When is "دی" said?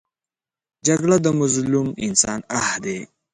2.83-2.99